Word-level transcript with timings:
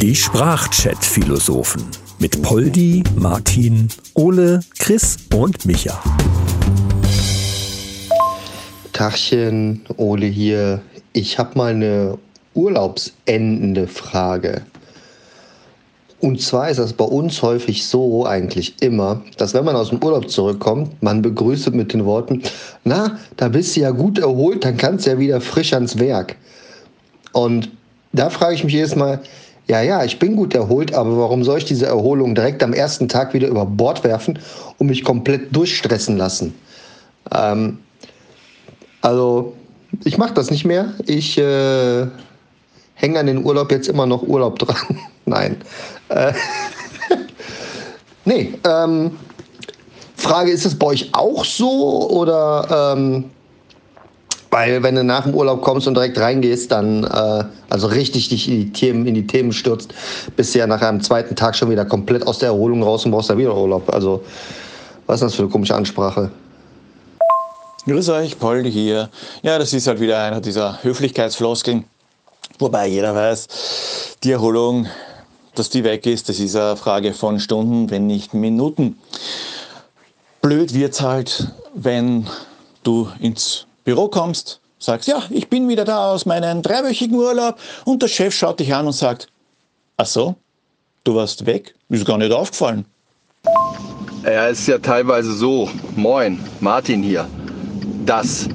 Die 0.00 0.14
Sprachchat-Philosophen 0.14 1.82
mit 2.18 2.40
Poldi, 2.42 3.02
Martin, 3.16 3.88
Ole, 4.14 4.60
Chris 4.78 5.16
und 5.34 5.66
Micha. 5.66 6.02
Tachchen, 8.92 9.82
Ole 9.96 10.26
hier. 10.26 10.80
Ich 11.12 11.38
habe 11.38 11.58
mal 11.58 11.72
eine 11.72 12.18
urlaubsendende 12.54 13.86
Frage. 13.86 14.62
Und 16.20 16.40
zwar 16.42 16.70
ist 16.70 16.78
das 16.78 16.92
bei 16.92 17.04
uns 17.04 17.40
häufig 17.42 17.86
so, 17.86 18.26
eigentlich 18.26 18.74
immer, 18.82 19.22
dass 19.38 19.54
wenn 19.54 19.64
man 19.64 19.76
aus 19.76 19.88
dem 19.88 20.02
Urlaub 20.02 20.30
zurückkommt, 20.30 21.02
man 21.02 21.22
begrüßt 21.22 21.72
mit 21.72 21.92
den 21.94 22.04
Worten, 22.04 22.42
na, 22.84 23.18
da 23.36 23.48
bist 23.48 23.76
du 23.76 23.80
ja 23.80 23.90
gut 23.90 24.18
erholt, 24.18 24.64
dann 24.64 24.76
kannst 24.76 25.06
du 25.06 25.10
ja 25.10 25.18
wieder 25.18 25.40
frisch 25.40 25.72
ans 25.72 25.98
Werk. 25.98 26.36
Und 27.32 27.70
da 28.12 28.30
frage 28.30 28.54
ich 28.54 28.64
mich 28.64 28.74
jedes 28.74 28.96
Mal, 28.96 29.20
ja, 29.66 29.82
ja, 29.82 30.02
ich 30.04 30.18
bin 30.18 30.34
gut 30.34 30.54
erholt, 30.54 30.94
aber 30.94 31.16
warum 31.16 31.44
soll 31.44 31.58
ich 31.58 31.64
diese 31.64 31.86
Erholung 31.86 32.34
direkt 32.34 32.62
am 32.62 32.72
ersten 32.72 33.08
Tag 33.08 33.34
wieder 33.34 33.46
über 33.46 33.64
Bord 33.64 34.02
werfen 34.02 34.38
und 34.78 34.88
mich 34.88 35.04
komplett 35.04 35.54
durchstressen 35.54 36.16
lassen? 36.16 36.54
Ähm, 37.32 37.78
also, 39.00 39.54
ich 40.04 40.18
mache 40.18 40.34
das 40.34 40.50
nicht 40.50 40.64
mehr. 40.64 40.92
Ich 41.06 41.38
äh, 41.38 42.06
hänge 42.94 43.18
an 43.18 43.26
den 43.26 43.44
Urlaub 43.44 43.70
jetzt 43.70 43.88
immer 43.88 44.06
noch 44.06 44.22
Urlaub 44.22 44.58
dran. 44.58 44.98
Nein. 45.24 45.56
Äh, 46.08 46.32
nee, 48.24 48.54
ähm, 48.64 49.12
Frage, 50.16 50.50
ist 50.50 50.66
es 50.66 50.78
bei 50.78 50.86
euch 50.86 51.10
auch 51.12 51.44
so 51.44 52.10
oder 52.10 52.94
ähm, 52.96 53.24
weil 54.50 54.82
wenn 54.82 54.96
du 54.96 55.04
nach 55.04 55.24
dem 55.24 55.34
Urlaub 55.34 55.62
kommst 55.62 55.86
und 55.86 55.94
direkt 55.94 56.18
reingehst, 56.18 56.72
dann 56.72 57.04
äh, 57.04 57.44
also 57.68 57.86
richtig 57.86 58.28
dich 58.28 58.48
in 58.48 58.54
die 58.54 58.72
Themen, 58.72 59.06
in 59.06 59.14
die 59.14 59.26
Themen 59.26 59.52
stürzt, 59.52 59.94
bist 60.36 60.54
du 60.54 60.58
ja 60.58 60.66
nach 60.66 60.82
einem 60.82 61.00
zweiten 61.00 61.36
Tag 61.36 61.54
schon 61.56 61.70
wieder 61.70 61.84
komplett 61.84 62.26
aus 62.26 62.38
der 62.38 62.48
Erholung 62.48 62.82
raus 62.82 63.04
und 63.04 63.12
brauchst 63.12 63.30
da 63.30 63.38
wieder 63.38 63.56
Urlaub. 63.56 63.92
Also, 63.92 64.22
was 65.06 65.16
ist 65.16 65.22
das 65.22 65.34
für 65.34 65.42
eine 65.42 65.50
komische 65.50 65.74
Ansprache? 65.74 66.30
Grüß 67.86 68.10
euch, 68.10 68.38
Paul 68.38 68.64
hier. 68.64 69.08
Ja, 69.42 69.58
das 69.58 69.72
ist 69.72 69.86
halt 69.86 70.00
wieder 70.00 70.22
einer 70.22 70.40
dieser 70.40 70.82
Höflichkeitsfloskeln. 70.82 71.84
Wobei 72.58 72.88
jeder 72.88 73.14
weiß, 73.14 74.16
die 74.22 74.32
Erholung, 74.32 74.86
dass 75.54 75.70
die 75.70 75.82
weg 75.82 76.04
ist, 76.06 76.28
das 76.28 76.40
ist 76.40 76.56
eine 76.56 76.76
Frage 76.76 77.14
von 77.14 77.40
Stunden, 77.40 77.90
wenn 77.90 78.06
nicht 78.06 78.34
Minuten. 78.34 78.98
Blöd 80.42 80.74
wird's 80.74 81.00
halt, 81.00 81.52
wenn 81.74 82.26
du 82.82 83.08
ins 83.18 83.66
Büro 83.90 84.06
kommst, 84.06 84.60
sagst, 84.78 85.08
ja, 85.08 85.20
ich 85.30 85.48
bin 85.48 85.68
wieder 85.68 85.84
da 85.84 86.12
aus 86.12 86.24
meinem 86.24 86.62
dreiwöchigen 86.62 87.16
Urlaub 87.16 87.56
und 87.84 88.00
der 88.00 88.06
Chef 88.06 88.32
schaut 88.32 88.60
dich 88.60 88.72
an 88.72 88.86
und 88.86 88.92
sagt, 88.92 89.26
ach 89.96 90.06
so, 90.06 90.36
du 91.02 91.16
warst 91.16 91.44
weg, 91.44 91.74
ist 91.88 92.06
gar 92.06 92.16
nicht 92.16 92.30
aufgefallen. 92.30 92.84
Es 94.22 94.60
ist 94.60 94.68
ja 94.68 94.78
teilweise 94.78 95.32
so, 95.32 95.68
moin, 95.96 96.38
Martin 96.60 97.02
hier, 97.02 97.26
dass 98.06 98.48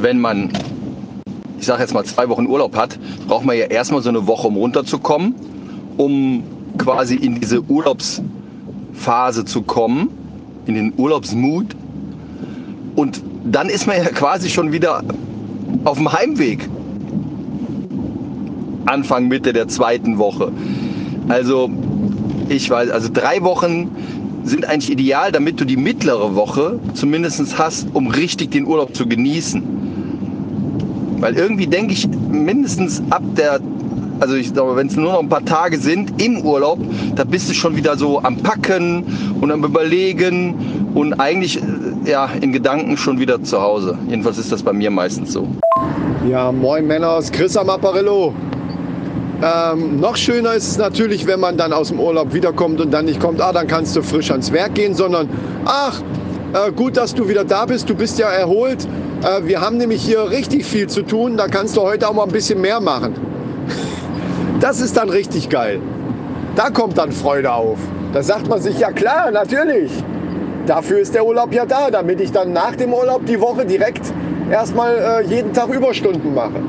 wenn 0.00 0.20
man, 0.20 0.52
ich 1.58 1.66
sage 1.66 1.82
jetzt 1.82 1.92
mal, 1.92 2.04
zwei 2.04 2.28
Wochen 2.28 2.46
Urlaub 2.46 2.76
hat, 2.76 2.96
braucht 3.26 3.44
man 3.44 3.58
ja 3.58 3.64
erstmal 3.64 4.02
so 4.02 4.10
eine 4.10 4.24
Woche, 4.28 4.46
um 4.46 4.56
runterzukommen, 4.56 5.34
um 5.96 6.44
quasi 6.78 7.16
in 7.16 7.40
diese 7.40 7.60
Urlaubsphase 7.60 9.44
zu 9.46 9.62
kommen, 9.62 10.10
in 10.66 10.76
den 10.76 10.94
Urlaubsmut. 10.96 11.74
Und 12.94 13.20
dann 13.44 13.68
ist 13.68 13.86
man 13.86 13.96
ja 13.98 14.04
quasi 14.04 14.48
schon 14.48 14.72
wieder 14.72 15.02
auf 15.84 15.98
dem 15.98 16.12
Heimweg. 16.12 16.68
Anfang, 18.86 19.28
Mitte 19.28 19.52
der 19.52 19.68
zweiten 19.68 20.18
Woche. 20.18 20.50
Also, 21.28 21.70
ich 22.48 22.68
weiß, 22.68 22.90
also 22.90 23.08
drei 23.12 23.42
Wochen 23.42 23.90
sind 24.44 24.66
eigentlich 24.68 24.90
ideal, 24.90 25.32
damit 25.32 25.60
du 25.60 25.64
die 25.64 25.76
mittlere 25.76 26.34
Woche 26.34 26.78
zumindest 26.92 27.58
hast, 27.58 27.88
um 27.94 28.08
richtig 28.08 28.50
den 28.50 28.66
Urlaub 28.66 28.94
zu 28.94 29.06
genießen. 29.06 29.62
Weil 31.20 31.34
irgendwie 31.34 31.66
denke 31.66 31.94
ich, 31.94 32.06
mindestens 32.30 33.02
ab 33.08 33.22
der, 33.36 33.60
also 34.20 34.34
ich 34.34 34.52
glaube, 34.52 34.76
wenn 34.76 34.88
es 34.88 34.96
nur 34.96 35.12
noch 35.12 35.20
ein 35.20 35.30
paar 35.30 35.44
Tage 35.44 35.78
sind 35.78 36.22
im 36.22 36.42
Urlaub, 36.42 36.78
da 37.16 37.24
bist 37.24 37.48
du 37.48 37.54
schon 37.54 37.76
wieder 37.76 37.96
so 37.96 38.22
am 38.22 38.36
Packen 38.36 39.04
und 39.40 39.50
am 39.50 39.64
Überlegen 39.64 40.83
und 40.94 41.14
eigentlich 41.14 41.60
ja, 42.04 42.30
in 42.40 42.52
Gedanken 42.52 42.96
schon 42.96 43.18
wieder 43.18 43.42
zu 43.42 43.60
Hause. 43.60 43.98
Jedenfalls 44.08 44.38
ist 44.38 44.52
das 44.52 44.62
bei 44.62 44.72
mir 44.72 44.90
meistens 44.90 45.32
so. 45.32 45.48
Ja, 46.28 46.52
moin 46.52 46.86
Männer, 46.86 47.20
Chris 47.32 47.56
am 47.56 47.68
Apparillo. 47.68 48.32
Ähm, 49.42 50.00
noch 50.00 50.16
schöner 50.16 50.54
ist 50.54 50.68
es 50.68 50.78
natürlich, 50.78 51.26
wenn 51.26 51.40
man 51.40 51.56
dann 51.56 51.72
aus 51.72 51.88
dem 51.88 51.98
Urlaub 51.98 52.32
wiederkommt 52.32 52.80
und 52.80 52.92
dann 52.92 53.04
nicht 53.04 53.20
kommt, 53.20 53.40
ah, 53.40 53.52
dann 53.52 53.66
kannst 53.66 53.94
du 53.96 54.02
frisch 54.02 54.30
ans 54.30 54.52
Werk 54.52 54.74
gehen, 54.74 54.94
sondern, 54.94 55.28
ach, 55.64 56.00
äh, 56.54 56.72
gut, 56.72 56.96
dass 56.96 57.14
du 57.14 57.28
wieder 57.28 57.44
da 57.44 57.66
bist, 57.66 57.90
du 57.90 57.94
bist 57.94 58.18
ja 58.18 58.28
erholt. 58.28 58.86
Äh, 59.22 59.44
wir 59.44 59.60
haben 59.60 59.76
nämlich 59.76 60.02
hier 60.02 60.30
richtig 60.30 60.64
viel 60.64 60.86
zu 60.86 61.02
tun, 61.02 61.36
da 61.36 61.48
kannst 61.48 61.76
du 61.76 61.82
heute 61.82 62.08
auch 62.08 62.14
mal 62.14 62.24
ein 62.24 62.32
bisschen 62.32 62.60
mehr 62.60 62.80
machen. 62.80 63.14
Das 64.60 64.80
ist 64.80 64.96
dann 64.96 65.10
richtig 65.10 65.50
geil. 65.50 65.78
Da 66.54 66.70
kommt 66.70 66.96
dann 66.96 67.12
Freude 67.12 67.52
auf. 67.52 67.76
Da 68.14 68.22
sagt 68.22 68.48
man 68.48 68.62
sich, 68.62 68.78
ja 68.78 68.92
klar, 68.92 69.30
natürlich. 69.30 69.90
Dafür 70.66 70.98
ist 70.98 71.14
der 71.14 71.26
Urlaub 71.26 71.52
ja 71.52 71.66
da, 71.66 71.90
damit 71.90 72.20
ich 72.20 72.32
dann 72.32 72.54
nach 72.54 72.74
dem 72.74 72.94
Urlaub 72.94 73.26
die 73.26 73.38
Woche 73.38 73.66
direkt 73.66 74.00
erstmal 74.50 74.96
äh, 74.96 75.26
jeden 75.26 75.52
Tag 75.52 75.68
Überstunden 75.68 76.32
mache. 76.32 76.62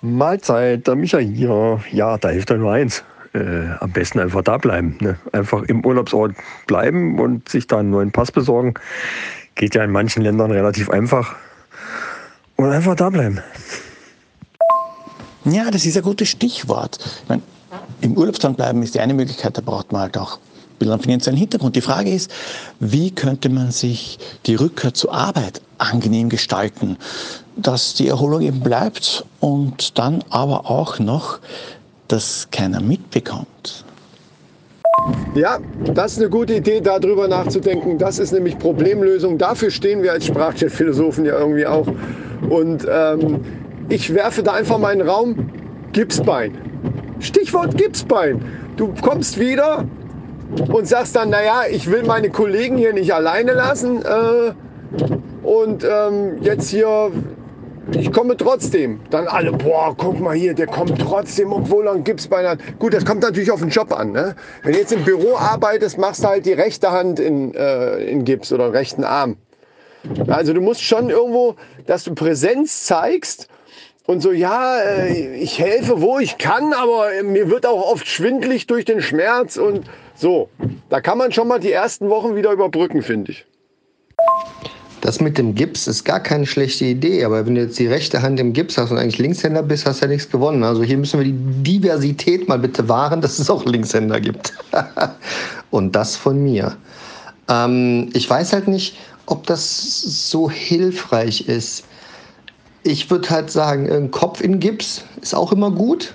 Mahlzeit, 0.00 0.86
der 0.86 0.96
Micha 0.96 1.18
hier. 1.18 1.80
Ja, 1.92 2.16
da 2.16 2.30
hilft 2.30 2.50
ja 2.50 2.56
nur 2.56 2.72
eins. 2.72 3.04
Äh, 3.34 3.68
am 3.80 3.92
besten 3.92 4.18
einfach 4.18 4.42
da 4.42 4.56
bleiben. 4.56 4.96
Ne? 5.00 5.18
Einfach 5.32 5.62
im 5.64 5.84
Urlaubsort 5.84 6.34
bleiben 6.66 7.18
und 7.18 7.50
sich 7.50 7.66
da 7.66 7.78
einen 7.78 7.90
neuen 7.90 8.12
Pass 8.12 8.32
besorgen. 8.32 8.74
Geht 9.54 9.74
ja 9.74 9.84
in 9.84 9.90
manchen 9.90 10.22
Ländern 10.22 10.50
relativ 10.50 10.88
einfach. 10.88 11.36
Und 12.56 12.70
einfach 12.70 12.94
da 12.94 13.10
bleiben. 13.10 13.40
Ja, 15.44 15.70
das 15.70 15.84
ist 15.84 15.96
ein 15.98 16.02
gutes 16.02 16.28
Stichwort. 16.28 16.98
Ich 17.22 17.28
meine, 17.28 17.42
Im 18.00 18.16
Urlaubsland 18.16 18.56
bleiben 18.56 18.82
ist 18.82 18.94
die 18.94 19.00
eine 19.00 19.12
Möglichkeit, 19.12 19.58
da 19.58 19.60
braucht 19.60 19.92
man 19.92 20.02
halt 20.02 20.16
auch 20.16 20.38
ein 20.86 20.98
bisschen 20.98 21.10
finanziellen 21.10 21.38
Hintergrund. 21.38 21.76
Die 21.76 21.80
Frage 21.80 22.10
ist, 22.10 22.30
wie 22.80 23.10
könnte 23.10 23.48
man 23.48 23.70
sich 23.70 24.18
die 24.46 24.54
Rückkehr 24.54 24.94
zur 24.94 25.12
Arbeit 25.12 25.60
angenehm 25.78 26.28
gestalten? 26.28 26.96
dass 27.56 27.94
die 27.94 28.08
Erholung 28.08 28.42
eben 28.42 28.60
bleibt 28.60 29.24
und 29.40 29.98
dann 29.98 30.24
aber 30.30 30.70
auch 30.70 30.98
noch, 30.98 31.38
dass 32.08 32.48
keiner 32.50 32.80
mitbekommt. 32.80 33.84
Ja, 35.34 35.58
das 35.94 36.12
ist 36.12 36.18
eine 36.18 36.30
gute 36.30 36.54
Idee, 36.54 36.80
darüber 36.80 37.26
nachzudenken. 37.26 37.98
Das 37.98 38.18
ist 38.18 38.32
nämlich 38.32 38.58
Problemlösung. 38.58 39.38
Dafür 39.38 39.70
stehen 39.70 40.02
wir 40.02 40.12
als 40.12 40.26
Sprachchat-Philosophen 40.26 41.24
ja 41.24 41.38
irgendwie 41.38 41.66
auch. 41.66 41.86
Und 42.48 42.86
ähm, 42.88 43.40
ich 43.88 44.12
werfe 44.14 44.42
da 44.42 44.52
einfach 44.52 44.78
meinen 44.78 45.00
Raum 45.08 45.50
Gipsbein. 45.92 46.56
Stichwort 47.18 47.76
Gipsbein. 47.76 48.44
Du 48.76 48.92
kommst 49.00 49.40
wieder 49.40 49.86
und 50.72 50.86
sagst 50.86 51.16
dann, 51.16 51.30
naja, 51.30 51.62
ich 51.70 51.90
will 51.90 52.02
meine 52.04 52.30
Kollegen 52.30 52.76
hier 52.76 52.92
nicht 52.92 53.14
alleine 53.14 53.52
lassen. 53.52 54.02
Äh, 54.02 54.52
und 55.42 55.84
ähm, 55.84 56.38
jetzt 56.42 56.68
hier 56.68 57.10
ich 57.90 58.12
komme 58.12 58.36
trotzdem. 58.36 59.00
Dann 59.10 59.26
alle, 59.26 59.52
boah, 59.52 59.94
guck 59.96 60.20
mal 60.20 60.36
hier, 60.36 60.54
der 60.54 60.66
kommt 60.66 60.98
trotzdem, 61.00 61.52
obwohl 61.52 61.86
er 61.86 61.94
ein 61.94 62.04
Gipsbein 62.04 62.46
hat. 62.46 62.58
Gut, 62.78 62.94
das 62.94 63.04
kommt 63.04 63.22
natürlich 63.22 63.50
auf 63.50 63.60
den 63.60 63.70
Job 63.70 63.92
an. 63.92 64.12
Ne? 64.12 64.36
Wenn 64.62 64.72
du 64.72 64.78
jetzt 64.78 64.92
im 64.92 65.04
Büro 65.04 65.36
arbeitest, 65.36 65.98
machst 65.98 66.22
du 66.22 66.28
halt 66.28 66.46
die 66.46 66.52
rechte 66.52 66.92
Hand 66.92 67.18
in, 67.18 67.54
äh, 67.54 67.98
in 68.04 68.24
Gips 68.24 68.52
oder 68.52 68.72
rechten 68.72 69.04
Arm. 69.04 69.36
Also 70.28 70.52
du 70.52 70.60
musst 70.60 70.82
schon 70.82 71.10
irgendwo, 71.10 71.56
dass 71.86 72.04
du 72.04 72.14
Präsenz 72.14 72.84
zeigst 72.84 73.48
und 74.06 74.20
so, 74.20 74.32
ja, 74.32 74.80
äh, 74.80 75.36
ich 75.36 75.58
helfe, 75.58 76.00
wo 76.00 76.18
ich 76.18 76.38
kann, 76.38 76.72
aber 76.72 77.10
mir 77.22 77.48
wird 77.50 77.66
auch 77.66 77.92
oft 77.92 78.06
schwindlig 78.06 78.66
durch 78.66 78.84
den 78.84 79.00
Schmerz 79.00 79.56
und 79.56 79.86
so. 80.14 80.48
Da 80.88 81.00
kann 81.00 81.18
man 81.18 81.32
schon 81.32 81.48
mal 81.48 81.60
die 81.60 81.72
ersten 81.72 82.08
Wochen 82.08 82.34
wieder 82.34 82.52
überbrücken, 82.52 83.02
finde 83.02 83.32
ich. 83.32 83.46
Das 85.02 85.20
mit 85.20 85.36
dem 85.36 85.56
Gips 85.56 85.88
ist 85.88 86.04
gar 86.04 86.20
keine 86.20 86.46
schlechte 86.46 86.84
Idee, 86.84 87.24
aber 87.24 87.44
wenn 87.44 87.56
du 87.56 87.62
jetzt 87.62 87.78
die 87.78 87.88
rechte 87.88 88.22
Hand 88.22 88.38
im 88.38 88.52
Gips 88.52 88.78
hast 88.78 88.92
und 88.92 88.98
eigentlich 88.98 89.18
Linkshänder 89.18 89.62
bist, 89.62 89.84
hast 89.84 90.00
du 90.00 90.06
ja 90.06 90.12
nichts 90.12 90.30
gewonnen. 90.30 90.62
Also 90.62 90.84
hier 90.84 90.96
müssen 90.96 91.18
wir 91.18 91.24
die 91.24 91.34
Diversität 91.62 92.48
mal 92.48 92.58
bitte 92.58 92.88
wahren, 92.88 93.20
dass 93.20 93.40
es 93.40 93.50
auch 93.50 93.64
Linkshänder 93.64 94.20
gibt. 94.20 94.52
und 95.70 95.96
das 95.96 96.14
von 96.14 96.40
mir. 96.40 96.76
Ähm, 97.48 98.10
ich 98.12 98.30
weiß 98.30 98.52
halt 98.52 98.68
nicht, 98.68 98.96
ob 99.26 99.44
das 99.46 100.02
so 100.30 100.48
hilfreich 100.48 101.48
ist. 101.48 101.84
Ich 102.84 103.10
würde 103.10 103.30
halt 103.30 103.50
sagen, 103.50 103.90
ein 103.90 104.10
Kopf 104.10 104.40
in 104.40 104.58
Gips 104.58 105.04
ist 105.20 105.34
auch 105.34 105.52
immer 105.52 105.70
gut. 105.70 106.14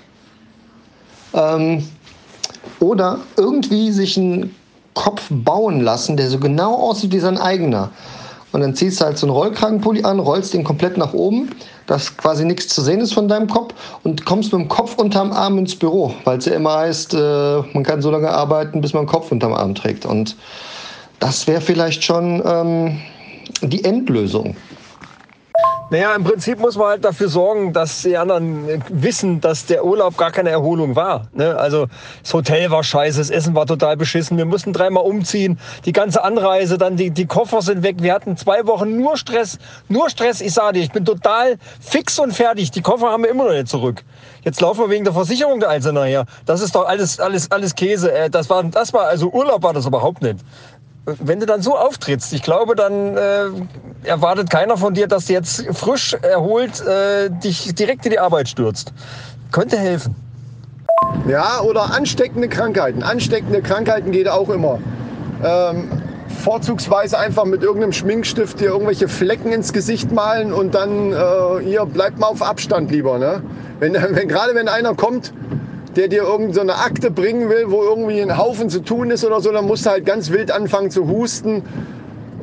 Ähm, 1.32 1.86
oder 2.80 3.20
irgendwie 3.36 3.90
sich 3.90 4.16
einen 4.16 4.54
Kopf 4.94 5.26
bauen 5.30 5.80
lassen, 5.80 6.16
der 6.16 6.28
so 6.28 6.38
genau 6.38 6.74
aussieht 6.74 7.12
wie 7.12 7.20
sein 7.20 7.38
eigener 7.38 7.90
Und 8.52 8.62
dann 8.62 8.74
ziehst 8.74 9.00
du 9.00 9.04
halt 9.04 9.18
so 9.18 9.26
einen 9.26 9.34
Rollkragenpulli 9.34 10.02
an, 10.04 10.18
rollst 10.18 10.54
den 10.54 10.64
komplett 10.64 10.96
nach 10.96 11.12
oben, 11.12 11.50
dass 11.86 12.16
quasi 12.16 12.44
nichts 12.44 12.68
zu 12.68 12.82
sehen 12.82 13.00
ist 13.00 13.14
von 13.14 13.28
deinem 13.28 13.46
Kopf 13.46 13.74
und 14.02 14.24
kommst 14.24 14.52
mit 14.52 14.60
dem 14.62 14.68
Kopf 14.68 14.96
unterm 14.96 15.32
Arm 15.32 15.58
ins 15.58 15.76
Büro, 15.76 16.14
weil 16.24 16.38
es 16.38 16.46
ja 16.46 16.54
immer 16.54 16.74
heißt, 16.78 17.14
äh, 17.14 17.62
man 17.72 17.84
kann 17.84 18.02
so 18.02 18.10
lange 18.10 18.30
arbeiten, 18.30 18.80
bis 18.80 18.92
man 18.92 19.04
den 19.04 19.08
Kopf 19.08 19.30
unterm 19.30 19.54
Arm 19.54 19.74
trägt. 19.74 20.04
Und 20.04 20.36
das 21.20 21.46
wäre 21.46 21.60
vielleicht 21.60 22.02
schon 22.02 22.42
ähm, 22.44 23.00
die 23.62 23.84
Endlösung. 23.84 24.56
Naja, 25.90 26.14
im 26.14 26.22
Prinzip 26.22 26.58
muss 26.58 26.76
man 26.76 26.88
halt 26.88 27.04
dafür 27.04 27.30
sorgen, 27.30 27.72
dass 27.72 28.02
die 28.02 28.14
anderen 28.18 28.82
wissen, 28.90 29.40
dass 29.40 29.64
der 29.64 29.86
Urlaub 29.86 30.18
gar 30.18 30.30
keine 30.30 30.50
Erholung 30.50 30.96
war. 30.96 31.28
Ne? 31.32 31.56
Also 31.56 31.86
das 32.22 32.34
Hotel 32.34 32.70
war 32.70 32.84
scheiße, 32.84 33.18
das 33.18 33.30
Essen 33.30 33.54
war 33.54 33.64
total 33.64 33.96
beschissen, 33.96 34.36
wir 34.36 34.44
mussten 34.44 34.74
dreimal 34.74 35.04
umziehen, 35.04 35.58
die 35.86 35.92
ganze 35.92 36.22
Anreise, 36.22 36.76
dann 36.76 36.96
die, 36.96 37.10
die 37.10 37.24
Koffer 37.24 37.62
sind 37.62 37.82
weg. 37.82 37.96
Wir 38.00 38.12
hatten 38.12 38.36
zwei 38.36 38.66
Wochen 38.66 38.98
nur 38.98 39.16
Stress, 39.16 39.58
nur 39.88 40.10
Stress. 40.10 40.42
Ich 40.42 40.52
sage 40.52 40.74
dir, 40.74 40.82
ich 40.82 40.92
bin 40.92 41.06
total 41.06 41.56
fix 41.80 42.18
und 42.18 42.34
fertig. 42.34 42.70
Die 42.70 42.82
Koffer 42.82 43.10
haben 43.10 43.22
wir 43.22 43.30
immer 43.30 43.44
noch 43.44 43.52
nicht 43.52 43.68
zurück. 43.68 44.04
Jetzt 44.42 44.60
laufen 44.60 44.80
wir 44.80 44.90
wegen 44.90 45.04
der 45.04 45.14
Versicherung 45.14 45.58
der 45.58 45.70
Einzelne 45.70 46.00
nachher. 46.00 46.26
Das 46.44 46.60
ist 46.60 46.74
doch 46.74 46.86
alles, 46.86 47.18
alles, 47.18 47.50
alles 47.50 47.74
Käse. 47.74 48.12
Äh, 48.12 48.28
das 48.28 48.50
war, 48.50 48.62
das 48.62 48.92
war, 48.92 49.06
also 49.06 49.30
Urlaub 49.30 49.62
war 49.62 49.72
das 49.72 49.86
überhaupt 49.86 50.20
nicht 50.20 50.40
wenn 51.20 51.40
du 51.40 51.46
dann 51.46 51.62
so 51.62 51.76
auftrittst, 51.76 52.32
ich 52.32 52.42
glaube, 52.42 52.74
dann 52.74 53.16
äh, 53.16 53.46
erwartet 54.04 54.50
keiner 54.50 54.76
von 54.76 54.94
dir, 54.94 55.06
dass 55.06 55.26
du 55.26 55.32
jetzt 55.32 55.66
frisch 55.72 56.14
erholt 56.14 56.80
äh, 56.86 57.30
dich 57.30 57.74
direkt 57.74 58.04
in 58.06 58.12
die 58.12 58.18
Arbeit 58.18 58.48
stürzt. 58.48 58.92
Könnte 59.50 59.78
helfen. 59.78 60.14
Ja, 61.28 61.60
oder 61.60 61.94
ansteckende 61.94 62.48
Krankheiten. 62.48 63.02
Ansteckende 63.02 63.62
Krankheiten 63.62 64.10
geht 64.10 64.28
auch 64.28 64.48
immer. 64.48 64.78
Ähm, 65.44 65.88
vorzugsweise 66.42 67.18
einfach 67.18 67.44
mit 67.44 67.62
irgendeinem 67.62 67.92
Schminkstift 67.92 68.60
dir 68.60 68.66
irgendwelche 68.66 69.08
Flecken 69.08 69.52
ins 69.52 69.72
Gesicht 69.72 70.12
malen 70.12 70.52
und 70.52 70.74
dann, 70.74 71.12
äh, 71.12 71.60
ihr 71.64 71.84
bleibt 71.86 72.18
mal 72.18 72.26
auf 72.26 72.42
Abstand 72.42 72.90
lieber. 72.90 73.18
Ne? 73.18 73.42
Wenn, 73.80 73.94
wenn, 74.10 74.28
gerade 74.28 74.54
wenn 74.54 74.68
einer 74.68 74.94
kommt, 74.94 75.32
der 75.96 76.08
dir 76.08 76.22
irgendeine 76.22 76.72
so 76.72 76.78
Akte 76.78 77.10
bringen 77.10 77.48
will, 77.48 77.70
wo 77.70 77.82
irgendwie 77.82 78.20
ein 78.20 78.36
Haufen 78.36 78.68
zu 78.70 78.80
tun 78.80 79.10
ist 79.10 79.24
oder 79.24 79.40
so, 79.40 79.50
dann 79.50 79.66
musst 79.66 79.86
du 79.86 79.90
halt 79.90 80.06
ganz 80.06 80.30
wild 80.30 80.50
anfangen 80.50 80.90
zu 80.90 81.08
husten 81.08 81.62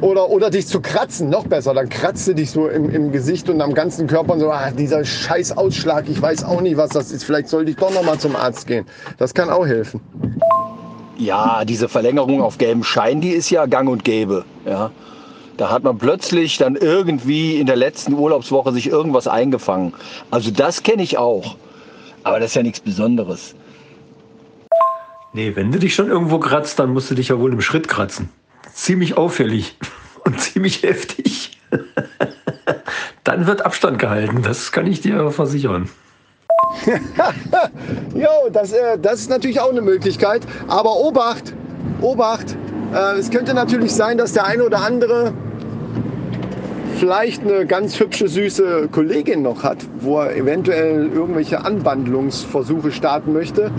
oder, 0.05 0.29
oder 0.29 0.49
dich 0.51 0.67
zu 0.67 0.81
kratzen, 0.81 1.29
noch 1.29 1.47
besser. 1.47 1.73
Dann 1.73 1.89
kratzt 1.89 2.27
du 2.27 2.35
dich 2.35 2.51
so 2.51 2.67
im, 2.67 2.89
im 2.89 3.11
Gesicht 3.11 3.49
und 3.49 3.59
am 3.59 3.73
ganzen 3.73 4.05
Körper 4.05 4.33
und 4.33 4.39
so, 4.39 4.51
ah, 4.51 4.69
dieser 4.69 5.03
scheiß 5.03 5.57
Ausschlag, 5.57 6.07
ich 6.07 6.21
weiß 6.21 6.43
auch 6.43 6.61
nicht, 6.61 6.77
was 6.77 6.91
das 6.91 7.11
ist. 7.11 7.23
Vielleicht 7.23 7.49
sollte 7.49 7.71
ich 7.71 7.77
doch 7.77 7.91
noch 7.91 8.03
mal 8.03 8.19
zum 8.19 8.35
Arzt 8.35 8.67
gehen. 8.67 8.85
Das 9.17 9.33
kann 9.33 9.49
auch 9.49 9.65
helfen. 9.65 9.99
Ja, 11.17 11.65
diese 11.65 11.89
Verlängerung 11.89 12.41
auf 12.41 12.57
gelben 12.57 12.83
Schein, 12.83 13.19
die 13.19 13.31
ist 13.31 13.49
ja 13.49 13.65
gang 13.65 13.89
und 13.89 14.03
gäbe. 14.05 14.45
Ja. 14.65 14.91
Da 15.57 15.71
hat 15.71 15.83
man 15.83 15.97
plötzlich 15.97 16.57
dann 16.57 16.75
irgendwie 16.75 17.55
in 17.55 17.65
der 17.65 17.77
letzten 17.77 18.13
Urlaubswoche 18.13 18.73
sich 18.73 18.87
irgendwas 18.87 19.27
eingefangen. 19.27 19.93
Also 20.29 20.51
das 20.51 20.83
kenne 20.83 21.01
ich 21.01 21.17
auch. 21.17 21.55
Aber 22.23 22.39
das 22.39 22.51
ist 22.51 22.55
ja 22.55 22.63
nichts 22.63 22.79
Besonderes. 22.79 23.55
Nee, 25.33 25.55
wenn 25.55 25.71
du 25.71 25.79
dich 25.79 25.95
schon 25.95 26.09
irgendwo 26.09 26.37
kratzt, 26.39 26.77
dann 26.77 26.91
musst 26.93 27.09
du 27.09 27.15
dich 27.15 27.29
ja 27.29 27.39
wohl 27.39 27.53
im 27.53 27.61
Schritt 27.61 27.87
kratzen. 27.87 28.29
Ziemlich 28.73 29.17
auffällig 29.17 29.77
und 30.25 30.39
ziemlich 30.39 30.83
heftig. 30.83 31.59
dann 33.23 33.47
wird 33.47 33.65
Abstand 33.65 33.99
gehalten, 33.99 34.41
das 34.43 34.71
kann 34.71 34.87
ich 34.87 35.01
dir 35.01 35.31
versichern. 35.31 35.89
jo, 38.15 38.49
das, 38.51 38.73
äh, 38.73 38.97
das 38.99 39.21
ist 39.21 39.29
natürlich 39.29 39.59
auch 39.59 39.69
eine 39.69 39.81
Möglichkeit. 39.81 40.41
Aber 40.67 40.97
Obacht, 40.97 41.53
Obacht, 42.01 42.55
äh, 42.93 43.17
es 43.17 43.29
könnte 43.31 43.53
natürlich 43.53 43.93
sein, 43.93 44.17
dass 44.17 44.33
der 44.33 44.45
eine 44.45 44.63
oder 44.63 44.81
andere 44.81 45.33
vielleicht 46.97 47.41
eine 47.41 47.65
ganz 47.65 47.99
hübsche, 47.99 48.27
süße 48.27 48.87
Kollegin 48.91 49.41
noch 49.41 49.63
hat, 49.63 49.77
wo 49.99 50.19
er 50.19 50.35
eventuell 50.35 51.09
irgendwelche 51.13 51.63
Anwandlungsversuche 51.63 52.91
starten 52.91 53.33
möchte. 53.33 53.71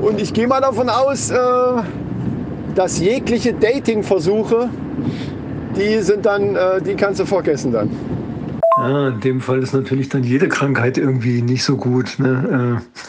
Und 0.00 0.20
ich 0.20 0.32
gehe 0.32 0.46
mal 0.46 0.60
davon 0.60 0.88
aus, 0.88 1.30
äh, 1.30 1.36
dass 2.74 2.98
jegliche 2.98 3.52
Dating-Versuche, 3.52 4.70
die 5.76 6.00
sind 6.00 6.26
dann, 6.26 6.56
äh, 6.56 6.80
die 6.82 6.94
kannst 6.94 7.20
du 7.20 7.26
vergessen 7.26 7.72
dann. 7.72 7.90
Ja, 8.76 9.08
in 9.08 9.20
dem 9.20 9.40
Fall 9.40 9.62
ist 9.62 9.74
natürlich 9.74 10.08
dann 10.08 10.24
jede 10.24 10.48
Krankheit 10.48 10.96
irgendwie 10.96 11.42
nicht 11.42 11.64
so 11.64 11.76
gut. 11.76 12.18
Ne? 12.18 12.80
Äh, 12.80 13.00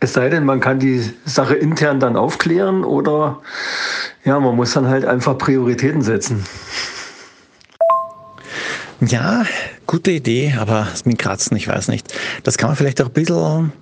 es 0.00 0.14
sei 0.14 0.28
denn, 0.28 0.44
man 0.44 0.60
kann 0.60 0.78
die 0.78 1.02
Sache 1.24 1.54
intern 1.54 2.00
dann 2.00 2.16
aufklären 2.16 2.84
oder 2.84 3.40
ja, 4.24 4.38
man 4.40 4.56
muss 4.56 4.72
dann 4.72 4.86
halt 4.86 5.04
einfach 5.04 5.36
Prioritäten 5.36 6.02
setzen. 6.02 6.44
Ja, 9.00 9.44
gute 9.86 10.10
Idee, 10.10 10.54
aber 10.58 10.86
mit 11.04 11.18
Kratzen, 11.18 11.56
ich 11.56 11.68
weiß 11.68 11.88
nicht. 11.88 12.12
Das 12.42 12.58
kann 12.58 12.68
man 12.68 12.76
vielleicht 12.76 13.00
auch 13.00 13.06
ein 13.06 13.12
bisschen 13.12 13.72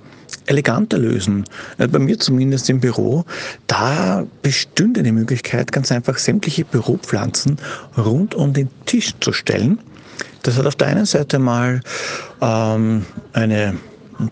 eleganter 0.48 0.98
lösen. 0.98 1.44
Bei 1.76 1.98
mir 1.98 2.18
zumindest 2.18 2.68
im 2.70 2.80
Büro, 2.80 3.24
da 3.66 4.26
bestünde 4.42 5.02
die 5.02 5.12
Möglichkeit, 5.12 5.72
ganz 5.72 5.92
einfach 5.92 6.18
sämtliche 6.18 6.64
Büropflanzen 6.64 7.58
rund 7.96 8.34
um 8.34 8.52
den 8.52 8.68
Tisch 8.86 9.14
zu 9.20 9.32
stellen. 9.32 9.78
Das 10.42 10.56
hat 10.56 10.66
auf 10.66 10.76
der 10.76 10.88
einen 10.88 11.06
Seite 11.06 11.38
mal 11.38 11.80
ähm, 12.40 13.04
eine 13.32 13.74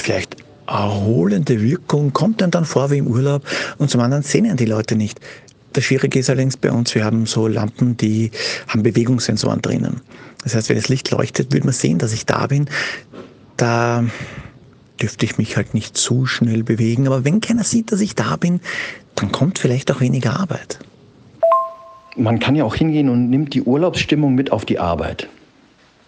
vielleicht 0.01 0.37
erholende 0.67 1.61
Wirkung, 1.61 2.13
kommt 2.13 2.41
dann 2.41 2.51
dann 2.51 2.65
vor 2.65 2.91
wie 2.91 2.99
im 2.99 3.07
Urlaub 3.07 3.45
und 3.79 3.91
zum 3.91 4.01
anderen 4.01 4.23
sehen 4.23 4.57
die 4.57 4.65
Leute 4.65 4.97
nicht. 4.97 5.21
Das 5.75 5.85
Schwierige 5.85 6.19
ist 6.19 6.31
allerdings 6.31 6.57
bei 6.57 6.73
uns, 6.73 6.95
wir 6.95 7.05
haben 7.05 7.27
so 7.27 7.47
Lampen, 7.47 7.97
die 7.97 8.31
haben 8.69 8.83
Bewegungssensoren 8.83 9.61
drinnen. 9.61 10.01
Das 10.43 10.55
heißt, 10.55 10.69
wenn 10.71 10.77
das 10.77 10.89
Licht 10.89 11.11
leuchtet, 11.11 11.53
wird 11.53 11.65
man 11.65 11.75
sehen, 11.75 11.99
dass 11.99 12.13
ich 12.13 12.25
da 12.25 12.47
bin. 12.47 12.67
Da 13.57 14.05
dürfte 15.01 15.25
ich 15.25 15.39
mich 15.39 15.57
halt 15.57 15.75
nicht 15.75 15.97
zu 15.97 16.27
schnell 16.27 16.63
bewegen. 16.63 17.07
Aber 17.07 17.25
wenn 17.25 17.41
keiner 17.41 17.65
sieht, 17.65 17.93
dass 17.93 18.01
ich 18.01 18.15
da 18.15 18.37
bin, 18.37 18.61
dann 19.15 19.33
kommt 19.33 19.59
vielleicht 19.59 19.91
auch 19.91 20.01
weniger 20.01 20.39
Arbeit. 20.39 20.79
Man 22.17 22.39
kann 22.39 22.57
ja 22.57 22.65
auch 22.65 22.75
hingehen 22.75 23.09
und 23.09 23.29
nimmt 23.29 23.55
die 23.55 23.63
Urlaubsstimmung 23.63 24.35
mit 24.35 24.53
auf 24.53 24.65
die 24.65 24.79
Arbeit. 24.79 25.29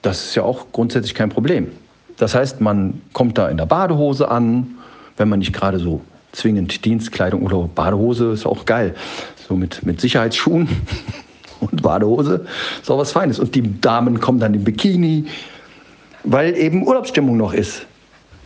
Das 0.03 0.27
ist 0.27 0.35
ja 0.35 0.43
auch 0.43 0.67
grundsätzlich 0.73 1.15
kein 1.15 1.29
Problem. 1.29 1.69
Das 2.17 2.35
heißt, 2.35 2.61
man 2.61 3.01
kommt 3.13 3.39
da 3.39 3.49
in 3.49 3.57
der 3.57 3.67
Badehose 3.67 4.31
an, 4.31 4.67
wenn 5.17 5.29
man 5.29 5.41
nicht 5.41 5.53
gerade 5.53 5.79
so 5.79 6.01
zwingend 6.33 6.85
Dienstkleidung 6.85 7.43
oder 7.43 7.69
Badehose 7.75 8.33
ist 8.33 8.47
auch 8.47 8.65
geil 8.65 8.95
so 9.49 9.57
mit, 9.57 9.85
mit 9.85 10.01
Sicherheitsschuhen 10.01 10.69
und 11.61 11.83
Badehose, 11.83 12.47
ist 12.81 12.91
auch 12.91 12.99
was 12.99 13.13
Feines. 13.13 13.39
Und 13.39 13.55
die 13.55 13.81
Damen 13.81 14.21
kommen 14.21 14.39
dann 14.39 14.55
im 14.55 14.63
Bikini, 14.63 15.27
weil 16.25 16.57
eben 16.57 16.87
Urlaubsstimmung 16.87 17.37
noch 17.37 17.53
ist. 17.53 17.87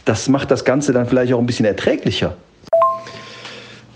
Das 0.04 0.28
macht 0.28 0.50
das 0.50 0.64
Ganze 0.64 0.92
dann 0.92 1.06
vielleicht 1.06 1.32
auch 1.32 1.38
ein 1.38 1.46
bisschen 1.46 1.66
erträglicher. 1.66 2.36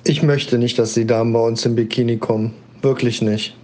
Ich 0.04 0.22
möchte 0.22 0.58
nicht, 0.58 0.78
dass 0.78 0.94
die 0.94 1.06
Damen 1.06 1.32
bei 1.32 1.40
uns 1.40 1.66
im 1.66 1.74
Bikini 1.74 2.16
kommen. 2.18 2.54
Wirklich 2.82 3.22
nicht. 3.22 3.56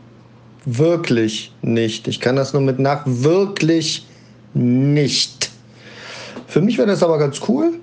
Wirklich 0.65 1.53
nicht. 1.63 2.09
Ich 2.09 2.21
kann 2.21 2.37
das 2.37 2.53
nur 2.53 2.63
mit 2.63 2.79
nach. 2.79 3.03
Wirklich 3.07 4.07
nicht. 4.55 5.51
Für 6.49 6.61
mich 6.61 6.79
wäre 6.79 6.89
das 6.89 7.03
aber 7.03 7.19
ganz 7.19 7.41
cool. 7.49 7.75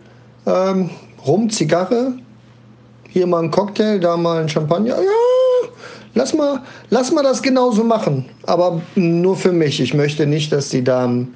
Ähm, 0.46 0.90
Rum, 1.26 1.50
Zigarre, 1.50 2.14
hier 3.10 3.28
mal 3.28 3.44
ein 3.44 3.52
Cocktail, 3.52 4.00
da 4.00 4.18
mal 4.18 4.42
ein 4.42 4.50
Champagner. 4.50 4.96
Ja, 4.96 5.70
Lass 6.16 6.34
mal, 6.34 6.62
lass 6.90 7.12
mal 7.12 7.24
das 7.24 7.42
genauso 7.42 7.84
machen. 7.84 8.26
Aber 8.46 8.82
nur 8.96 9.36
für 9.36 9.52
mich. 9.52 9.80
Ich 9.80 9.94
möchte 9.94 10.26
nicht, 10.26 10.52
dass 10.52 10.70
die 10.70 10.84
Damen. 10.84 11.36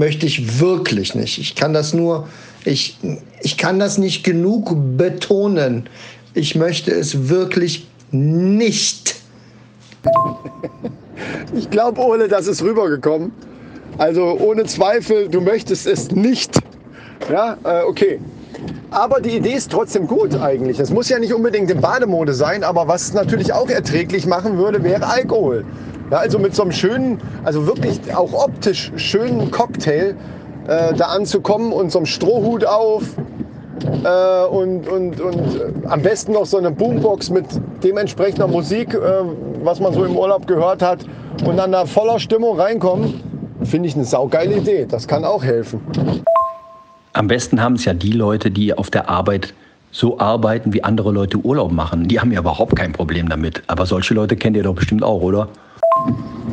Möchte 0.00 0.24
ich 0.24 0.58
wirklich 0.58 1.14
nicht. 1.14 1.36
Ich 1.36 1.54
kann 1.54 1.74
das 1.74 1.92
nur. 1.92 2.26
Ich, 2.64 2.96
ich 3.42 3.58
kann 3.58 3.78
das 3.78 3.98
nicht 3.98 4.24
genug 4.24 4.74
betonen. 4.96 5.90
Ich 6.32 6.54
möchte 6.54 6.90
es 6.90 7.28
wirklich 7.28 7.86
nicht. 8.10 9.16
Ich 11.54 11.68
glaube, 11.68 12.00
Ole, 12.00 12.28
das 12.28 12.46
ist 12.46 12.62
rübergekommen. 12.62 13.30
Also 13.98 14.38
ohne 14.40 14.64
Zweifel, 14.64 15.28
du 15.28 15.42
möchtest 15.42 15.86
es 15.86 16.10
nicht. 16.10 16.56
Ja, 17.30 17.58
äh, 17.62 17.82
okay. 17.84 18.18
Aber 18.90 19.20
die 19.20 19.36
Idee 19.36 19.52
ist 19.52 19.70
trotzdem 19.70 20.06
gut 20.06 20.34
eigentlich. 20.34 20.80
Es 20.80 20.90
muss 20.90 21.10
ja 21.10 21.18
nicht 21.18 21.34
unbedingt 21.34 21.70
in 21.70 21.78
Bademode 21.82 22.32
sein, 22.32 22.64
aber 22.64 22.88
was 22.88 23.12
natürlich 23.12 23.52
auch 23.52 23.68
erträglich 23.68 24.24
machen 24.24 24.56
würde, 24.56 24.82
wäre 24.82 25.06
Alkohol. 25.06 25.66
Ja, 26.10 26.18
also 26.18 26.38
mit 26.38 26.54
so 26.54 26.62
einem 26.62 26.72
schönen, 26.72 27.18
also 27.44 27.66
wirklich 27.66 28.00
auch 28.14 28.32
optisch 28.32 28.90
schönen 28.96 29.50
Cocktail 29.50 30.16
äh, 30.66 30.92
da 30.94 31.06
anzukommen 31.06 31.72
und 31.72 31.92
so 31.92 32.00
einem 32.00 32.06
Strohhut 32.06 32.64
auf 32.64 33.02
äh, 34.04 34.46
und, 34.46 34.88
und, 34.88 35.20
und 35.20 35.36
äh, 35.36 35.86
am 35.86 36.02
besten 36.02 36.32
noch 36.32 36.46
so 36.46 36.58
eine 36.58 36.72
Boombox 36.72 37.30
mit 37.30 37.44
dementsprechender 37.84 38.48
Musik, 38.48 38.92
äh, 38.94 38.98
was 39.62 39.78
man 39.78 39.92
so 39.92 40.04
im 40.04 40.16
Urlaub 40.16 40.48
gehört 40.48 40.82
hat 40.82 41.04
und 41.44 41.56
dann 41.56 41.70
da 41.70 41.86
voller 41.86 42.18
Stimmung 42.18 42.58
reinkommen, 42.58 43.20
finde 43.62 43.88
ich 43.88 43.94
eine 43.94 44.04
saugeile 44.04 44.56
Idee. 44.56 44.86
Das 44.88 45.06
kann 45.06 45.24
auch 45.24 45.44
helfen. 45.44 45.80
Am 47.12 47.28
besten 47.28 47.62
haben 47.62 47.74
es 47.74 47.84
ja 47.84 47.94
die 47.94 48.12
Leute, 48.12 48.50
die 48.50 48.76
auf 48.76 48.90
der 48.90 49.08
Arbeit 49.08 49.54
so 49.92 50.18
arbeiten, 50.18 50.72
wie 50.72 50.82
andere 50.82 51.12
Leute 51.12 51.38
Urlaub 51.38 51.72
machen. 51.72 52.08
Die 52.08 52.20
haben 52.20 52.32
ja 52.32 52.40
überhaupt 52.40 52.74
kein 52.76 52.92
Problem 52.92 53.28
damit. 53.28 53.62
Aber 53.66 53.86
solche 53.86 54.14
Leute 54.14 54.36
kennt 54.36 54.56
ihr 54.56 54.62
doch 54.62 54.74
bestimmt 54.74 55.02
auch, 55.02 55.20
oder? 55.20 55.48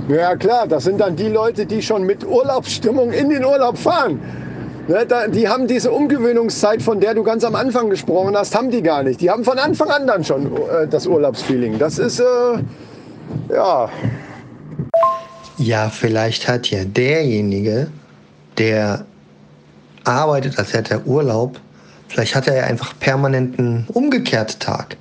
Ja 0.10 0.36
klar, 0.36 0.68
das 0.68 0.86
sind 0.86 1.02
dann 1.02 1.16
die 1.16 1.28
Leute, 1.28 1.66
die 1.66 1.82
schon 1.82 2.04
mit 2.04 2.26
Urlaubsstimmung 2.26 3.12
in 3.12 3.30
den 3.30 3.44
Urlaub 3.44 3.78
fahren. 3.78 4.20
Ne, 4.88 5.06
die 5.34 5.50
haben 5.50 5.68
diese 5.68 5.92
Umgewöhnungszeit, 5.92 6.82
von 6.82 7.02
der 7.02 7.14
du 7.14 7.22
ganz 7.22 7.44
am 7.44 7.56
Anfang 7.56 7.90
gesprochen 7.90 8.38
hast, 8.38 8.56
haben 8.56 8.72
die 8.72 8.82
gar 8.82 9.04
nicht. 9.04 9.20
Die 9.20 9.30
haben 9.30 9.44
von 9.44 9.60
Anfang 9.60 9.90
an 9.90 10.08
dann 10.08 10.24
schon 10.24 10.46
äh, 10.46 10.88
das 10.90 11.08
Urlaubsfeeling. 11.08 11.78
Das 11.78 12.00
ist, 12.00 12.22
äh, 12.22 12.24
ja. 13.50 13.90
Ja, 15.58 15.90
vielleicht 15.90 16.48
hat 16.48 16.70
ja 16.70 16.86
derjenige, 16.86 17.90
der 18.58 19.06
arbeitet, 20.06 20.58
als 20.58 20.72
hätte 20.72 20.94
er 20.94 21.06
Urlaub, 21.06 21.60
vielleicht 22.08 22.36
hat 22.36 22.48
er 22.48 22.56
ja 22.56 22.64
einfach 22.64 22.98
permanenten 22.98 23.88
umgekehrt 23.94 24.62
Tag. 24.62 24.96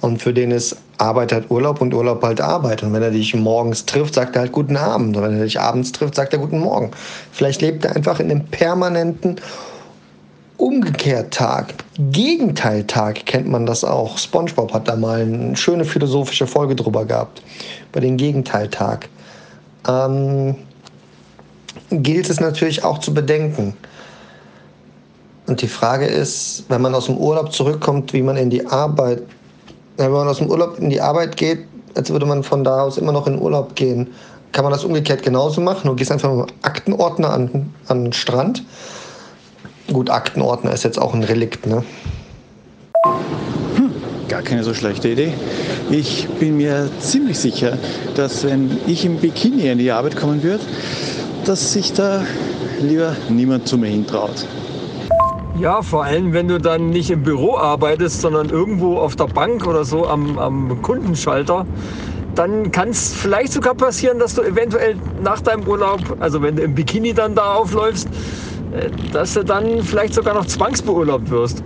Und 0.00 0.22
für 0.22 0.32
den 0.32 0.52
ist 0.52 0.76
Arbeit 0.98 1.32
halt 1.32 1.50
Urlaub 1.50 1.80
und 1.80 1.92
Urlaub 1.92 2.22
halt 2.22 2.40
Arbeit. 2.40 2.82
Und 2.82 2.92
wenn 2.92 3.02
er 3.02 3.10
dich 3.10 3.34
morgens 3.34 3.84
trifft, 3.84 4.14
sagt 4.14 4.36
er 4.36 4.42
halt 4.42 4.52
guten 4.52 4.76
Abend. 4.76 5.16
Und 5.16 5.22
wenn 5.22 5.36
er 5.36 5.44
dich 5.44 5.60
abends 5.60 5.92
trifft, 5.92 6.14
sagt 6.14 6.32
er 6.32 6.38
guten 6.38 6.60
Morgen. 6.60 6.90
Vielleicht 7.32 7.62
lebt 7.62 7.84
er 7.84 7.96
einfach 7.96 8.20
in 8.20 8.28
dem 8.28 8.44
permanenten 8.44 9.36
Umgekehrt-Tag. 10.56 11.74
Gegenteiltag 11.98 13.26
kennt 13.26 13.48
man 13.48 13.66
das 13.66 13.84
auch. 13.84 14.18
SpongeBob 14.18 14.72
hat 14.72 14.88
da 14.88 14.96
mal 14.96 15.20
eine 15.20 15.56
schöne 15.56 15.84
philosophische 15.84 16.46
Folge 16.46 16.74
drüber 16.76 17.04
gehabt. 17.04 17.42
Über 17.90 18.00
den 18.00 18.16
Gegenteiltag. 18.16 19.08
Ähm, 19.88 20.56
gilt 21.90 22.28
es 22.28 22.40
natürlich 22.40 22.84
auch 22.84 22.98
zu 22.98 23.14
bedenken. 23.14 23.74
Und 25.46 25.62
die 25.62 25.68
Frage 25.68 26.06
ist, 26.06 26.64
wenn 26.68 26.82
man 26.82 26.94
aus 26.94 27.06
dem 27.06 27.16
Urlaub 27.16 27.52
zurückkommt, 27.52 28.12
wie 28.12 28.22
man 28.22 28.36
in 28.36 28.50
die 28.50 28.66
Arbeit 28.66 29.22
wenn 29.98 30.12
man 30.12 30.28
aus 30.28 30.38
dem 30.38 30.48
Urlaub 30.48 30.78
in 30.78 30.90
die 30.90 31.00
Arbeit 31.00 31.36
geht, 31.36 31.66
als 31.94 32.10
würde 32.10 32.24
man 32.24 32.42
von 32.42 32.64
da 32.64 32.82
aus 32.82 32.96
immer 32.96 33.12
noch 33.12 33.26
in 33.26 33.34
den 33.34 33.42
Urlaub 33.42 33.74
gehen, 33.74 34.08
kann 34.52 34.64
man 34.64 34.72
das 34.72 34.84
umgekehrt 34.84 35.22
genauso 35.22 35.60
machen. 35.60 35.88
Du 35.88 35.94
gehst 35.94 36.10
einfach 36.10 36.32
mit 36.32 36.54
Aktenordner 36.62 37.30
an, 37.30 37.74
an 37.88 38.04
den 38.04 38.12
Strand. 38.12 38.62
Gut, 39.92 40.08
Aktenordner 40.08 40.72
ist 40.72 40.84
jetzt 40.84 40.98
auch 40.98 41.14
ein 41.14 41.24
Relikt, 41.24 41.66
ne? 41.66 41.82
Hm, 43.74 43.92
gar 44.28 44.42
keine 44.42 44.62
so 44.62 44.72
schlechte 44.72 45.08
Idee. 45.08 45.34
Ich 45.90 46.28
bin 46.38 46.56
mir 46.56 46.88
ziemlich 47.00 47.38
sicher, 47.38 47.76
dass 48.14 48.44
wenn 48.44 48.78
ich 48.86 49.04
im 49.04 49.16
Bikini 49.16 49.68
in 49.68 49.78
die 49.78 49.90
Arbeit 49.90 50.16
kommen 50.16 50.42
würde, 50.42 50.64
dass 51.44 51.72
sich 51.72 51.92
da 51.92 52.24
lieber 52.80 53.16
niemand 53.28 53.66
zu 53.66 53.76
mir 53.78 53.88
hintraut. 53.88 54.44
Ja, 55.60 55.82
vor 55.82 56.04
allem, 56.04 56.32
wenn 56.34 56.46
du 56.46 56.58
dann 56.58 56.90
nicht 56.90 57.10
im 57.10 57.24
Büro 57.24 57.56
arbeitest, 57.56 58.20
sondern 58.20 58.48
irgendwo 58.48 58.98
auf 58.98 59.16
der 59.16 59.24
Bank 59.24 59.66
oder 59.66 59.84
so 59.84 60.06
am, 60.06 60.38
am 60.38 60.82
Kundenschalter, 60.82 61.66
dann 62.36 62.70
kann 62.70 62.90
es 62.90 63.12
vielleicht 63.12 63.52
sogar 63.52 63.74
passieren, 63.74 64.20
dass 64.20 64.36
du 64.36 64.42
eventuell 64.42 64.94
nach 65.20 65.40
deinem 65.40 65.66
Urlaub, 65.66 66.00
also 66.20 66.40
wenn 66.42 66.54
du 66.54 66.62
im 66.62 66.76
Bikini 66.76 67.12
dann 67.12 67.34
da 67.34 67.54
aufläufst, 67.54 68.08
äh, 68.72 68.90
dass 69.12 69.34
du 69.34 69.44
dann 69.44 69.82
vielleicht 69.82 70.14
sogar 70.14 70.34
noch 70.34 70.46
zwangsbeurlaubt 70.46 71.28
wirst. 71.30 71.64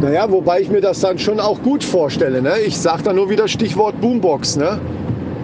Naja, 0.00 0.28
wobei 0.28 0.62
ich 0.62 0.68
mir 0.68 0.80
das 0.80 0.98
dann 0.98 1.20
schon 1.20 1.38
auch 1.38 1.62
gut 1.62 1.84
vorstelle. 1.84 2.42
Ne? 2.42 2.58
Ich 2.66 2.76
sage 2.76 3.04
da 3.04 3.12
nur 3.12 3.30
wieder 3.30 3.46
Stichwort 3.46 4.00
Boombox. 4.00 4.56
Ne? 4.56 4.80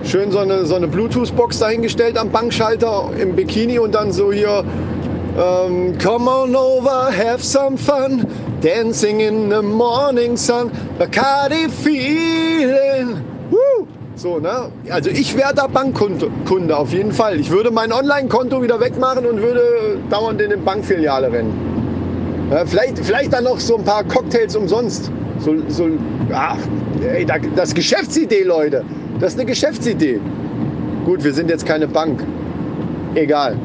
Schön 0.03 0.33
so 0.33 0.39
eine, 0.39 0.67
so 0.67 0.75
eine 0.75 0.89
Bluetooth-Box 0.89 1.61
dahingestellt 1.61 2.19
am 2.19 2.31
Bankschalter 2.31 3.11
im 3.21 3.37
Bikini 3.37 3.79
und 3.79 3.95
dann 3.95 4.11
so 4.11 4.33
hier 4.33 4.65
um, 5.39 5.97
come 5.99 6.29
on 6.29 6.55
over, 6.57 7.11
have 7.13 7.43
some 7.43 7.77
fun, 7.77 8.27
dancing 8.61 9.21
in 9.21 9.49
the 9.49 9.63
morning 9.63 10.37
sun, 10.37 10.71
Bacardi 10.99 11.71
feeling. 11.71 13.23
Woo! 13.51 13.87
So, 14.17 14.41
ne? 14.41 14.71
Also 14.91 15.11
ich 15.11 15.37
wäre 15.37 15.55
da 15.55 15.69
Bankkunde 15.69 16.77
auf 16.77 16.93
jeden 16.93 17.13
Fall. 17.13 17.39
Ich 17.39 17.51
würde 17.51 17.71
mein 17.71 17.93
Online-Konto 17.93 18.61
wieder 18.61 18.81
wegmachen 18.81 19.27
und 19.27 19.41
würde 19.41 19.99
dauernd 20.11 20.41
in 20.41 20.53
eine 20.53 20.61
Bankfiliale 20.61 21.31
rennen. 21.31 21.53
Ja, 22.51 22.67
vielleicht, 22.67 22.99
vielleicht 22.99 23.33
dann 23.33 23.45
noch 23.45 23.61
so 23.61 23.77
ein 23.77 23.85
paar 23.85 24.03
Cocktails 24.05 24.57
umsonst. 24.57 25.13
So, 25.39 25.55
so, 25.69 25.89
ach, 26.33 26.59
ey, 27.01 27.25
das 27.25 27.69
ist 27.69 27.75
Geschäftsidee, 27.77 28.43
Leute. 28.43 28.85
Das 29.21 29.35
ist 29.35 29.39
eine 29.39 29.47
Geschäftsidee. 29.47 30.21
Gut, 31.05 31.23
wir 31.23 31.33
sind 31.33 31.49
jetzt 31.49 31.65
keine 31.65 31.87
Bank. 31.87 32.25
Egal 33.15 33.57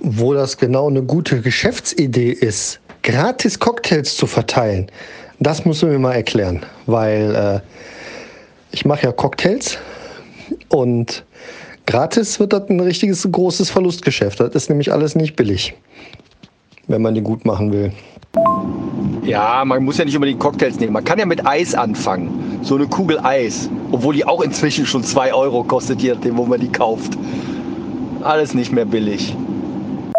wo 0.00 0.34
das 0.34 0.56
genau 0.56 0.88
eine 0.88 1.02
gute 1.02 1.40
Geschäftsidee 1.40 2.30
ist, 2.32 2.80
gratis 3.02 3.58
Cocktails 3.58 4.16
zu 4.16 4.26
verteilen, 4.26 4.90
das 5.40 5.64
musst 5.64 5.82
du 5.82 5.86
mir 5.86 5.98
mal 5.98 6.14
erklären, 6.14 6.64
weil 6.86 7.34
äh, 7.34 7.60
ich 8.72 8.84
mache 8.84 9.04
ja 9.04 9.12
Cocktails 9.12 9.78
und 10.68 11.24
gratis 11.86 12.38
wird 12.40 12.52
das 12.52 12.68
ein 12.68 12.80
richtiges 12.80 13.26
großes 13.30 13.70
Verlustgeschäft. 13.70 14.40
Das 14.40 14.54
ist 14.54 14.68
nämlich 14.68 14.92
alles 14.92 15.14
nicht 15.14 15.36
billig, 15.36 15.74
wenn 16.86 17.02
man 17.02 17.14
die 17.14 17.22
gut 17.22 17.44
machen 17.44 17.72
will. 17.72 17.92
Ja, 19.24 19.64
man 19.64 19.84
muss 19.84 19.98
ja 19.98 20.04
nicht 20.04 20.14
unbedingt 20.14 20.40
Cocktails 20.40 20.78
nehmen. 20.80 20.92
Man 20.92 21.04
kann 21.04 21.18
ja 21.18 21.26
mit 21.26 21.46
Eis 21.46 21.74
anfangen. 21.74 22.58
So 22.62 22.76
eine 22.76 22.86
Kugel 22.86 23.18
Eis. 23.20 23.68
Obwohl 23.92 24.14
die 24.14 24.24
auch 24.24 24.40
inzwischen 24.42 24.86
schon 24.86 25.04
2 25.04 25.32
Euro 25.34 25.64
kostet, 25.64 26.02
je 26.02 26.14
nachdem, 26.14 26.36
wo 26.36 26.46
man 26.46 26.60
die 26.60 26.68
kauft. 26.68 27.12
Alles 28.22 28.54
nicht 28.54 28.72
mehr 28.72 28.84
billig. 28.84 29.34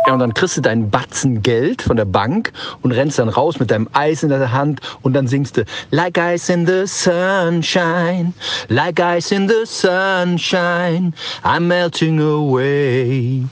Ja, 0.08 0.14
und 0.14 0.20
dann 0.20 0.34
kriegst 0.34 0.58
du 0.58 0.62
deinen 0.62 0.90
Batzen 0.90 1.42
Geld 1.44 1.82
von 1.82 1.98
der 1.98 2.06
Bank 2.06 2.52
und 2.82 2.92
rennst 2.92 3.20
dann 3.20 3.30
raus 3.30 3.60
mit 3.60 3.70
deinem 3.70 3.90
Eis 3.94 4.24
in 4.24 4.30
der 4.30 4.52
Hand 4.52 4.80
und 5.02 5.14
dann 5.14 5.28
singst 5.28 5.58
du 5.58 5.66
Like 5.92 6.18
Ice 6.18 6.52
in 6.52 6.66
the 6.66 6.88
Sunshine, 6.88 8.34
like 8.70 9.00
ice 9.00 9.32
in 9.32 9.48
the 9.48 9.66
sunshine, 9.66 11.14
I'm 11.44 11.68
melting 11.68 12.20
away 12.20 13.44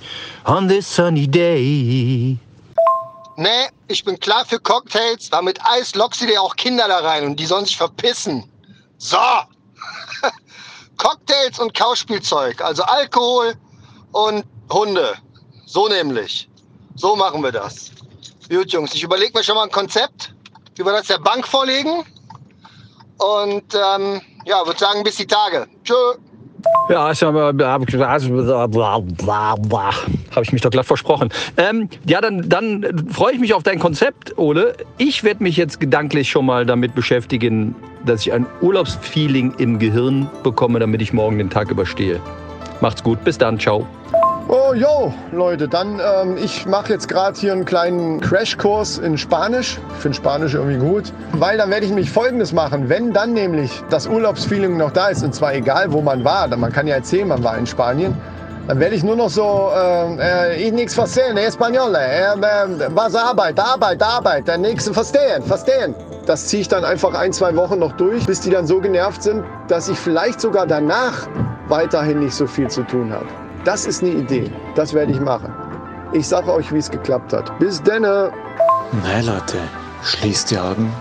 on 0.45 0.67
this 0.67 0.87
sunny 0.87 1.27
day. 1.27 2.37
Nee, 3.37 3.69
ich 3.87 4.03
bin 4.03 4.19
klar 4.19 4.45
für 4.45 4.59
Cocktails, 4.59 5.31
weil 5.31 5.43
mit 5.43 5.59
Eis 5.65 5.93
lockst 5.95 6.21
du 6.21 6.25
dir 6.25 6.41
auch 6.41 6.55
Kinder 6.55 6.87
da 6.87 6.99
rein 6.99 7.25
und 7.25 7.39
die 7.39 7.45
sollen 7.45 7.65
sich 7.65 7.77
verpissen. 7.77 8.43
So! 8.97 9.17
Cocktails 10.97 11.59
und 11.59 11.73
Kauspielzeug, 11.73 12.61
also 12.61 12.83
Alkohol 12.83 13.53
und 14.11 14.43
Hunde. 14.71 15.15
So 15.67 15.89
nämlich. 15.89 16.49
So 16.95 17.15
machen 17.15 17.43
wir 17.43 17.51
das. 17.51 17.91
Gut, 18.49 18.71
Jungs, 18.71 18.95
ich 18.95 19.03
überlege 19.03 19.37
mir 19.37 19.43
schon 19.43 19.55
mal 19.55 19.65
ein 19.65 19.71
Konzept, 19.71 20.33
wie 20.75 20.85
wir 20.85 20.93
das 20.93 21.07
der 21.07 21.19
Bank 21.19 21.45
vorlegen. 21.45 22.03
Und 23.17 23.75
ähm, 23.75 24.21
ja, 24.45 24.65
würde 24.65 24.79
sagen, 24.79 25.03
bis 25.03 25.17
die 25.17 25.27
Tage. 25.27 25.67
Tschö. 25.83 25.93
Ja, 26.89 27.11
ich 27.11 27.21
habe 27.21 27.53
hab 27.59 27.81
ich 30.41 30.51
mich 30.53 30.61
doch 30.61 30.69
glatt 30.69 30.85
versprochen. 30.85 31.29
Ähm, 31.57 31.89
ja, 32.05 32.21
dann, 32.21 32.47
dann 32.47 33.05
freue 33.11 33.33
ich 33.33 33.39
mich 33.39 33.53
auf 33.53 33.63
dein 33.63 33.77
Konzept, 33.79 34.37
Ole. 34.37 34.75
Ich 34.97 35.23
werde 35.23 35.43
mich 35.43 35.57
jetzt 35.57 35.81
gedanklich 35.81 36.29
schon 36.29 36.45
mal 36.45 36.65
damit 36.65 36.95
beschäftigen, 36.95 37.75
dass 38.05 38.21
ich 38.21 38.31
ein 38.31 38.45
Urlaubsfeeling 38.61 39.53
im 39.57 39.79
Gehirn 39.79 40.29
bekomme, 40.43 40.79
damit 40.79 41.01
ich 41.01 41.11
morgen 41.11 41.37
den 41.37 41.49
Tag 41.49 41.69
überstehe. 41.69 42.21
Macht's 42.79 43.03
gut, 43.03 43.21
bis 43.25 43.37
dann, 43.37 43.59
ciao. 43.59 43.85
Oh, 44.49 44.73
yo, 44.73 45.13
Leute, 45.33 45.67
dann, 45.67 45.99
ähm, 45.99 46.37
ich 46.37 46.65
mache 46.65 46.93
jetzt 46.93 47.09
gerade 47.09 47.37
hier 47.37 47.51
einen 47.51 47.65
kleinen 47.65 48.21
Crashkurs 48.21 48.97
in 48.97 49.17
Spanisch. 49.17 49.77
Ich 49.95 50.01
finde 50.01 50.15
Spanisch 50.15 50.53
irgendwie 50.53 50.77
gut, 50.77 51.11
weil 51.33 51.57
dann 51.57 51.69
werde 51.69 51.83
ich 51.83 51.89
nämlich 51.89 52.09
Folgendes 52.09 52.53
machen. 52.53 52.87
Wenn 52.87 53.11
dann 53.11 53.33
nämlich 53.33 53.83
das 53.89 54.07
Urlaubsfeeling 54.07 54.77
noch 54.77 54.91
da 54.91 55.09
ist, 55.09 55.21
und 55.21 55.35
zwar 55.35 55.53
egal, 55.53 55.91
wo 55.91 56.01
man 56.01 56.23
war, 56.23 56.47
man 56.55 56.71
kann 56.71 56.87
ja 56.87 56.95
erzählen, 56.95 57.27
man 57.27 57.43
war 57.43 57.57
in 57.57 57.67
Spanien, 57.67 58.15
dann 58.69 58.79
werde 58.79 58.95
ich 58.95 59.03
nur 59.03 59.17
noch 59.17 59.29
so, 59.29 59.69
äh, 59.75 60.55
ich 60.63 60.71
nichts 60.71 60.93
verstehen, 60.93 61.37
Español, 61.37 61.93
äh, 61.95 62.31
äh, 62.31 62.89
was 62.95 63.15
Arbeit, 63.15 63.59
Arbeit, 63.59 64.01
Arbeit, 64.01 64.47
der 64.47 64.59
nächste 64.59 64.93
verstehen, 64.93 65.43
verstehen. 65.43 65.93
Das 66.25 66.47
ziehe 66.47 66.61
ich 66.61 66.69
dann 66.69 66.85
einfach 66.85 67.13
ein, 67.13 67.33
zwei 67.33 67.53
Wochen 67.57 67.79
noch 67.79 67.91
durch, 67.97 68.25
bis 68.25 68.39
die 68.39 68.51
dann 68.51 68.65
so 68.65 68.79
genervt 68.79 69.23
sind, 69.23 69.43
dass 69.67 69.89
ich 69.89 69.97
vielleicht 69.97 70.39
sogar 70.39 70.65
danach 70.65 71.27
weiterhin 71.67 72.19
nicht 72.19 72.35
so 72.35 72.47
viel 72.47 72.69
zu 72.69 72.83
tun 72.83 73.11
habe. 73.11 73.46
Das 73.63 73.85
ist 73.85 74.01
eine 74.01 74.13
Idee. 74.13 74.51
Das 74.75 74.93
werde 74.93 75.11
ich 75.11 75.19
machen. 75.19 75.53
Ich 76.13 76.27
sage 76.27 76.51
euch, 76.53 76.71
wie 76.71 76.77
es 76.77 76.89
geklappt 76.89 77.33
hat. 77.33 77.57
Bis 77.59 77.81
denne. 77.81 78.31
Na 79.03 79.19
Leute, 79.19 79.57
schließt 80.03 80.51
die 80.51 80.57
Augen 80.57 80.91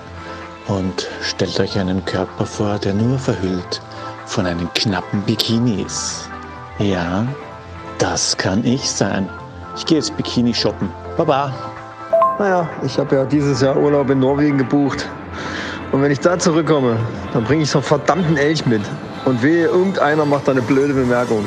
und 0.67 1.09
stellt 1.23 1.59
euch 1.61 1.79
einen 1.79 2.05
Körper 2.05 2.45
vor, 2.45 2.79
der 2.79 2.95
nur 2.95 3.19
verhüllt 3.19 3.81
von 4.27 4.47
einem 4.47 4.69
knappen 4.75 5.23
Bikini 5.23 5.83
ist. 5.83 6.29
Ja, 6.79 7.25
das 7.99 8.37
kann 8.37 8.65
ich 8.65 8.91
sein. 8.91 9.29
Ich 9.77 9.87
gehe 9.87 9.99
jetzt 9.99 10.17
Bikini 10.17 10.53
shoppen. 10.53 10.91
Baba. 11.17 11.53
Naja, 12.39 12.69
ich 12.85 12.99
habe 12.99 13.15
ja 13.17 13.25
dieses 13.25 13.61
Jahr 13.61 13.77
Urlaub 13.77 14.11
in 14.11 14.19
Norwegen 14.19 14.59
gebucht. 14.59 15.09
Und 15.93 16.03
wenn 16.03 16.11
ich 16.11 16.21
da 16.21 16.39
zurückkomme, 16.39 16.97
dann 17.33 17.45
bringe 17.45 17.63
ich 17.63 17.71
so 17.71 17.79
einen 17.79 17.87
verdammten 17.87 18.37
Elch 18.37 18.67
mit. 18.67 18.83
Und 19.25 19.43
wehe, 19.43 19.67
irgendeiner 19.67 20.25
macht 20.25 20.49
da 20.49 20.53
eine 20.53 20.63
blöde 20.63 20.93
Bemerkung. 20.93 21.47